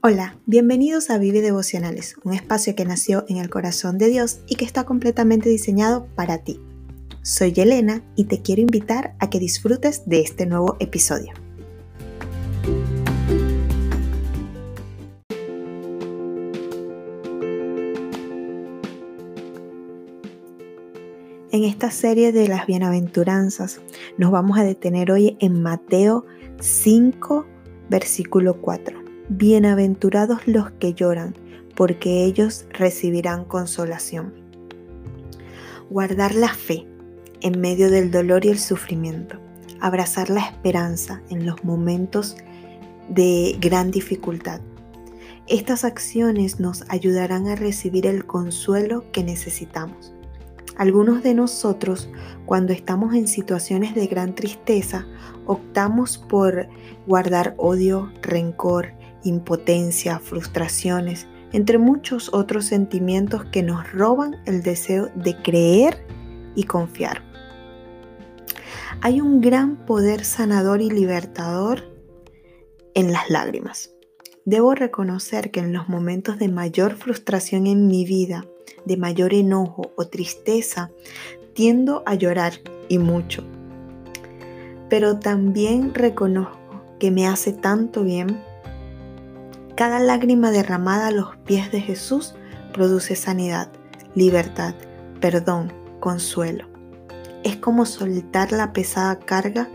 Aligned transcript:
Hola, 0.00 0.38
bienvenidos 0.46 1.10
a 1.10 1.18
Vive 1.18 1.40
Devocionales, 1.40 2.14
un 2.22 2.32
espacio 2.32 2.76
que 2.76 2.84
nació 2.84 3.24
en 3.26 3.38
el 3.38 3.50
corazón 3.50 3.98
de 3.98 4.06
Dios 4.06 4.38
y 4.46 4.54
que 4.54 4.64
está 4.64 4.84
completamente 4.84 5.48
diseñado 5.48 6.06
para 6.14 6.38
ti. 6.38 6.60
Soy 7.22 7.52
Elena 7.56 8.04
y 8.14 8.26
te 8.26 8.40
quiero 8.40 8.62
invitar 8.62 9.16
a 9.18 9.28
que 9.28 9.40
disfrutes 9.40 10.08
de 10.08 10.20
este 10.20 10.46
nuevo 10.46 10.76
episodio. 10.78 11.32
En 21.50 21.64
esta 21.64 21.90
serie 21.90 22.30
de 22.30 22.46
las 22.46 22.68
bienaventuranzas 22.68 23.80
nos 24.16 24.30
vamos 24.30 24.60
a 24.60 24.62
detener 24.62 25.10
hoy 25.10 25.36
en 25.40 25.60
Mateo 25.60 26.24
5, 26.60 27.46
versículo 27.90 28.60
4 28.60 29.07
Bienaventurados 29.30 30.48
los 30.48 30.70
que 30.70 30.94
lloran, 30.94 31.34
porque 31.76 32.24
ellos 32.24 32.64
recibirán 32.70 33.44
consolación. 33.44 34.32
Guardar 35.90 36.34
la 36.34 36.48
fe 36.48 36.86
en 37.42 37.60
medio 37.60 37.90
del 37.90 38.10
dolor 38.10 38.46
y 38.46 38.48
el 38.48 38.58
sufrimiento. 38.58 39.38
Abrazar 39.80 40.30
la 40.30 40.40
esperanza 40.40 41.20
en 41.28 41.44
los 41.44 41.62
momentos 41.62 42.38
de 43.10 43.58
gran 43.60 43.90
dificultad. 43.90 44.62
Estas 45.46 45.84
acciones 45.84 46.58
nos 46.58 46.86
ayudarán 46.88 47.48
a 47.48 47.54
recibir 47.54 48.06
el 48.06 48.24
consuelo 48.24 49.04
que 49.12 49.24
necesitamos. 49.24 50.14
Algunos 50.78 51.22
de 51.22 51.34
nosotros, 51.34 52.08
cuando 52.46 52.72
estamos 52.72 53.14
en 53.14 53.28
situaciones 53.28 53.94
de 53.94 54.06
gran 54.06 54.34
tristeza, 54.34 55.06
optamos 55.44 56.16
por 56.16 56.68
guardar 57.06 57.54
odio, 57.58 58.10
rencor, 58.22 58.97
impotencia, 59.24 60.18
frustraciones, 60.18 61.26
entre 61.52 61.78
muchos 61.78 62.32
otros 62.32 62.66
sentimientos 62.66 63.44
que 63.46 63.62
nos 63.62 63.90
roban 63.92 64.36
el 64.46 64.62
deseo 64.62 65.10
de 65.14 65.36
creer 65.36 66.06
y 66.54 66.64
confiar. 66.64 67.22
Hay 69.00 69.20
un 69.20 69.40
gran 69.40 69.76
poder 69.86 70.24
sanador 70.24 70.82
y 70.82 70.90
libertador 70.90 71.84
en 72.94 73.12
las 73.12 73.30
lágrimas. 73.30 73.92
Debo 74.44 74.74
reconocer 74.74 75.50
que 75.50 75.60
en 75.60 75.72
los 75.72 75.88
momentos 75.88 76.38
de 76.38 76.48
mayor 76.48 76.96
frustración 76.96 77.66
en 77.66 77.86
mi 77.86 78.04
vida, 78.04 78.46
de 78.84 78.96
mayor 78.96 79.34
enojo 79.34 79.92
o 79.96 80.06
tristeza, 80.06 80.90
tiendo 81.52 82.02
a 82.06 82.14
llorar 82.14 82.54
y 82.88 82.98
mucho. 82.98 83.44
Pero 84.88 85.18
también 85.18 85.94
reconozco 85.94 86.58
que 86.98 87.10
me 87.10 87.26
hace 87.26 87.52
tanto 87.52 88.02
bien 88.02 88.42
cada 89.78 90.00
lágrima 90.00 90.50
derramada 90.50 91.06
a 91.06 91.10
los 91.12 91.36
pies 91.36 91.70
de 91.70 91.80
Jesús 91.80 92.34
produce 92.72 93.14
sanidad, 93.14 93.68
libertad, 94.16 94.74
perdón, 95.20 95.72
consuelo. 96.00 96.66
Es 97.44 97.58
como 97.58 97.86
soltar 97.86 98.50
la 98.50 98.72
pesada 98.72 99.20
carga 99.20 99.68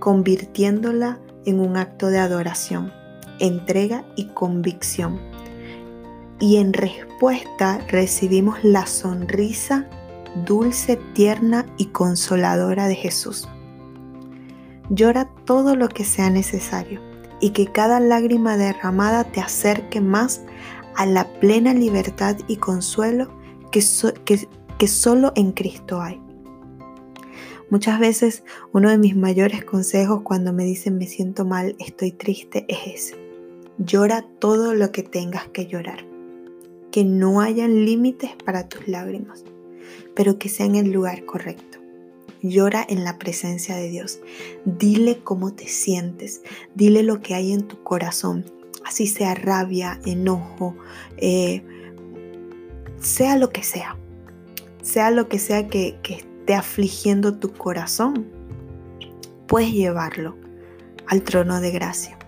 convirtiéndola 0.00 1.20
en 1.44 1.60
un 1.60 1.76
acto 1.76 2.08
de 2.08 2.18
adoración, 2.18 2.92
entrega 3.38 4.04
y 4.16 4.24
convicción. 4.24 5.20
Y 6.40 6.56
en 6.56 6.72
respuesta 6.72 7.78
recibimos 7.86 8.64
la 8.64 8.86
sonrisa 8.86 9.86
dulce, 10.44 10.98
tierna 11.14 11.64
y 11.76 11.86
consoladora 11.86 12.88
de 12.88 12.96
Jesús. 12.96 13.48
Llora 14.90 15.30
todo 15.44 15.76
lo 15.76 15.88
que 15.88 16.04
sea 16.04 16.28
necesario 16.28 17.11
y 17.42 17.50
que 17.50 17.66
cada 17.66 17.98
lágrima 17.98 18.56
derramada 18.56 19.24
te 19.24 19.40
acerque 19.40 20.00
más 20.00 20.42
a 20.94 21.04
la 21.04 21.28
plena 21.40 21.74
libertad 21.74 22.38
y 22.46 22.56
consuelo 22.56 23.28
que, 23.72 23.82
solo 24.86 25.32
en 25.34 25.50
Cristo 25.50 26.00
hay. 26.00 26.20
Muchas 27.68 27.98
veces 27.98 28.44
uno 28.72 28.90
de 28.90 28.98
mis 28.98 29.16
mayores 29.16 29.64
consejos 29.64 30.22
cuando 30.22 30.52
me 30.52 30.64
dicen 30.64 30.98
me 30.98 31.06
siento 31.06 31.44
mal, 31.44 31.74
estoy 31.80 32.12
triste, 32.12 32.64
es 32.68 32.78
ese. 32.86 33.16
Llora 33.76 34.24
todo 34.38 34.74
lo 34.74 34.92
que 34.92 35.02
tengas 35.02 35.48
que 35.48 35.66
llorar. 35.66 36.06
Que 36.92 37.04
no 37.04 37.40
hayan 37.40 37.84
límites 37.84 38.30
para 38.44 38.68
tus 38.68 38.86
lágrimas, 38.86 39.44
pero 40.14 40.38
que 40.38 40.48
sea 40.48 40.66
en 40.66 40.76
el 40.76 40.92
lugar 40.92 41.24
correcto 41.24 41.81
llora 42.42 42.84
en 42.88 43.04
la 43.04 43.18
presencia 43.18 43.76
de 43.76 43.88
Dios. 43.88 44.20
Dile 44.64 45.20
cómo 45.22 45.54
te 45.54 45.68
sientes, 45.68 46.42
dile 46.74 47.02
lo 47.02 47.20
que 47.20 47.34
hay 47.34 47.52
en 47.52 47.66
tu 47.66 47.82
corazón, 47.82 48.44
así 48.84 49.06
sea 49.06 49.34
rabia, 49.34 50.00
enojo, 50.04 50.76
eh, 51.16 51.64
sea 53.00 53.36
lo 53.36 53.50
que 53.50 53.62
sea, 53.62 53.96
sea 54.82 55.10
lo 55.10 55.28
que 55.28 55.38
sea 55.38 55.68
que, 55.68 55.98
esté 56.02 56.54
afligiendo 56.54 57.38
tu 57.38 57.52
corazón, 57.52 58.26
puedes 59.46 59.72
llevarlo 59.72 60.36
al 61.06 61.22
trono 61.22 61.60
de 61.60 61.70
gracia. 61.70 62.18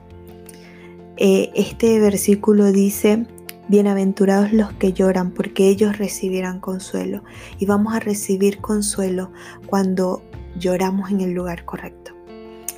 Eh, 1.16 1.50
este 1.54 1.98
versículo 1.98 2.70
dice, 2.70 3.26
Bienaventurados 3.66 4.52
los 4.52 4.72
que 4.74 4.92
lloran, 4.92 5.30
porque 5.30 5.68
ellos 5.68 5.96
recibirán 5.96 6.60
consuelo. 6.60 7.24
Y 7.58 7.64
vamos 7.64 7.94
a 7.94 8.00
recibir 8.00 8.58
consuelo 8.58 9.32
cuando 9.66 10.22
lloramos 10.58 11.10
en 11.10 11.22
el 11.22 11.32
lugar 11.32 11.64
correcto, 11.64 12.12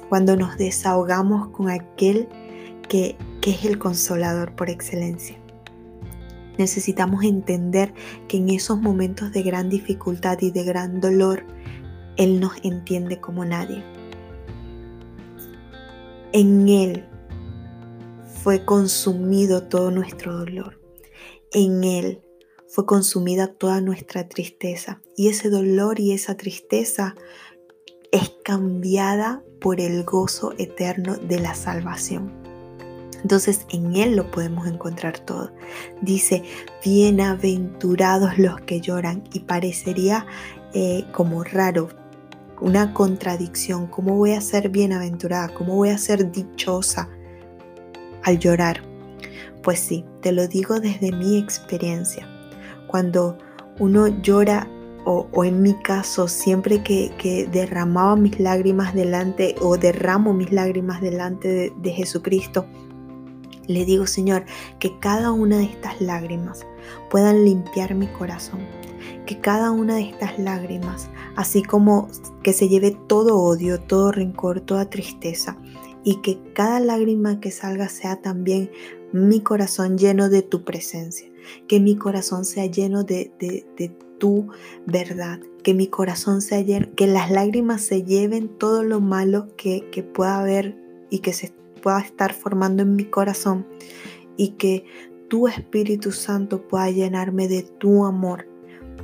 cuando 0.08 0.36
nos 0.36 0.56
desahogamos 0.58 1.48
con 1.48 1.70
aquel 1.70 2.28
que, 2.88 3.16
que 3.40 3.50
es 3.50 3.64
el 3.64 3.78
consolador 3.80 4.54
por 4.54 4.70
excelencia. 4.70 5.36
Necesitamos 6.56 7.24
entender 7.24 7.92
que 8.28 8.36
en 8.36 8.48
esos 8.50 8.80
momentos 8.80 9.32
de 9.32 9.42
gran 9.42 9.68
dificultad 9.68 10.38
y 10.40 10.52
de 10.52 10.62
gran 10.62 11.00
dolor, 11.00 11.44
Él 12.16 12.38
nos 12.38 12.52
entiende 12.62 13.20
como 13.20 13.44
nadie. 13.44 13.82
En 16.32 16.68
Él 16.68 17.04
fue 18.46 18.64
consumido 18.64 19.64
todo 19.64 19.90
nuestro 19.90 20.38
dolor. 20.38 20.80
En 21.50 21.82
Él 21.82 22.22
fue 22.68 22.86
consumida 22.86 23.48
toda 23.48 23.80
nuestra 23.80 24.28
tristeza. 24.28 25.02
Y 25.16 25.26
ese 25.26 25.50
dolor 25.50 25.98
y 25.98 26.12
esa 26.12 26.36
tristeza 26.36 27.16
es 28.12 28.30
cambiada 28.44 29.42
por 29.60 29.80
el 29.80 30.04
gozo 30.04 30.54
eterno 30.58 31.16
de 31.16 31.40
la 31.40 31.56
salvación. 31.56 32.32
Entonces 33.20 33.66
en 33.68 33.96
Él 33.96 34.14
lo 34.14 34.30
podemos 34.30 34.68
encontrar 34.68 35.18
todo. 35.18 35.50
Dice, 36.00 36.44
bienaventurados 36.84 38.38
los 38.38 38.60
que 38.60 38.80
lloran. 38.80 39.24
Y 39.32 39.40
parecería 39.40 40.24
eh, 40.72 41.04
como 41.10 41.42
raro, 41.42 41.88
una 42.60 42.94
contradicción. 42.94 43.88
¿Cómo 43.88 44.14
voy 44.14 44.34
a 44.34 44.40
ser 44.40 44.68
bienaventurada? 44.68 45.52
¿Cómo 45.52 45.74
voy 45.74 45.88
a 45.88 45.98
ser 45.98 46.30
dichosa? 46.30 47.08
Al 48.26 48.38
llorar. 48.38 48.82
Pues 49.62 49.78
sí, 49.78 50.04
te 50.20 50.32
lo 50.32 50.46
digo 50.46 50.80
desde 50.80 51.12
mi 51.12 51.38
experiencia. 51.38 52.28
Cuando 52.86 53.38
uno 53.78 54.08
llora, 54.20 54.68
o, 55.08 55.44
en 55.44 55.62
mi 55.62 55.72
caso, 55.82 56.26
siempre 56.26 56.82
que, 56.82 57.48
derramaba 57.52 58.16
mis 58.16 58.40
lágrimas 58.40 58.92
delante 58.92 59.54
o 59.60 59.76
derramo 59.76 60.34
mis 60.34 60.50
lágrimas 60.50 61.00
delante 61.00 61.46
de, 61.46 61.72
de 61.76 61.90
Jesucristo, 61.92 62.66
le 63.68 63.84
digo, 63.84 64.06
Señor, 64.08 64.44
que 64.80 64.98
cada 64.98 65.30
una 65.30 65.58
de 65.58 65.64
estas 65.64 66.00
lágrimas 66.00 66.66
puedan 67.08 67.44
limpiar 67.44 67.94
mi 67.94 68.08
corazón. 68.08 68.60
Que 69.26 69.40
cada 69.40 69.70
una 69.70 69.96
de 69.96 70.10
estas 70.10 70.38
lágrimas, 70.40 71.08
así 71.36 71.62
como 71.62 72.08
que 72.42 72.52
se 72.52 72.68
lleve 72.68 72.96
todo 73.06 73.38
odio, 73.38 73.80
todo 73.80 74.10
rencor, 74.10 74.60
toda 74.60 74.90
tristeza, 74.90 75.56
y 76.06 76.20
que 76.22 76.38
cada 76.52 76.78
lágrima 76.78 77.40
que 77.40 77.50
salga 77.50 77.88
sea 77.88 78.22
también 78.22 78.70
mi 79.12 79.40
corazón 79.40 79.98
lleno 79.98 80.28
de 80.28 80.42
tu 80.42 80.62
presencia, 80.62 81.28
que 81.66 81.80
mi 81.80 81.96
corazón 81.96 82.44
sea 82.44 82.66
lleno 82.66 83.02
de, 83.02 83.32
tu 84.18 84.46
verdad, 84.86 85.40
que 85.64 85.74
mi 85.74 85.88
corazón 85.88 86.42
sea 86.42 86.60
lleno, 86.60 86.86
que 86.94 87.08
las 87.08 87.32
lágrimas 87.32 87.82
se 87.82 88.04
lleven 88.04 88.48
todo 88.56 88.84
lo 88.84 89.00
malo 89.00 89.48
que, 89.56 89.82
pueda 90.14 90.38
haber 90.38 90.78
y 91.10 91.18
que 91.18 91.32
se 91.32 91.52
pueda 91.82 91.98
estar 91.98 92.32
formando 92.32 92.84
en 92.84 92.94
mi 92.94 93.06
corazón 93.06 93.66
y 94.36 94.50
que 94.50 94.84
tu 95.26 95.48
Espíritu 95.48 96.12
Santo 96.12 96.68
pueda 96.68 96.88
llenarme 96.88 97.48
de 97.48 97.62
tu 97.62 98.06
amor, 98.06 98.46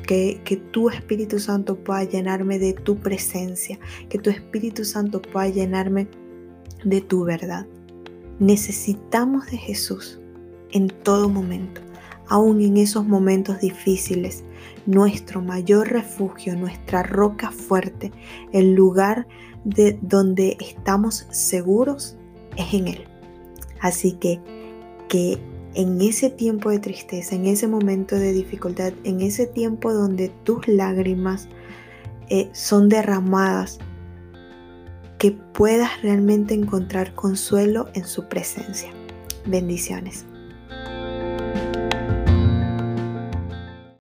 que, 0.07 0.41
que, 0.45 0.57
tu 0.57 0.89
Espíritu 0.89 1.41
Santo 1.41 1.83
pueda 1.83 2.05
llenarme 2.05 2.61
de 2.61 2.75
tu 2.75 2.99
presencia, 2.99 3.81
que 4.09 4.19
tu 4.19 4.31
Espíritu 4.31 4.85
Santo 4.85 5.21
pueda 5.21 5.49
llenarme 5.49 6.07
de 6.85 7.01
tu 7.01 7.25
verdad. 7.25 7.67
Necesitamos 8.39 9.47
de 9.47 9.57
Jesús 9.57 10.21
en 10.71 10.89
todo 10.89 11.29
momento, 11.29 11.81
aún 12.29 12.61
en 12.61 12.77
esos 12.77 13.07
momentos 13.07 13.61
difíciles. 13.61 14.45
Nuestro 14.87 15.43
mayor 15.43 15.89
refugio, 15.91 16.57
nuestra 16.57 17.03
roca 17.03 17.51
fuerte, 17.51 18.13
el 18.53 18.75
lugar 18.75 19.27
de 19.65 19.99
donde 20.03 20.57
estamos 20.61 21.27
seguros 21.31 22.17
es 22.57 22.75
en 22.75 22.89
Él. 22.89 23.05
Así 23.81 24.13
que 24.13 24.41
que 25.09 25.39
en 25.75 26.01
ese 26.01 26.31
tiempo 26.31 26.71
de 26.71 26.79
tristeza, 26.79 27.35
en 27.35 27.47
ese 27.47 27.69
momento 27.69 28.17
de 28.17 28.33
dificultad, 28.33 28.93
en 29.05 29.21
ese 29.21 29.47
tiempo 29.47 29.93
donde 29.93 30.31
tus 30.43 30.67
lágrimas 30.69 31.49
eh, 32.29 32.49
son 32.53 32.89
derramadas, 32.89 33.79
que 35.23 35.31
puedas 35.31 36.03
realmente 36.03 36.53
encontrar 36.53 37.15
consuelo 37.15 37.89
en 37.95 38.05
su 38.07 38.25
presencia. 38.25 38.91
Bendiciones. 39.47 40.27